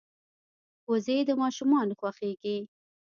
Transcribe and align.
وزې 0.89 1.17
د 1.27 1.29
ماشومانو 1.41 1.97
خوښېږي 1.99 2.57